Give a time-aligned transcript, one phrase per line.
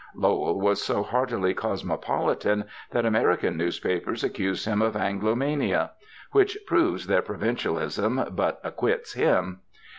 [0.15, 5.91] Lowell was so heartily cosmopolitan that American newspapers accused him of Anglomania
[6.31, 9.59] which proves their provincialism but acquits him.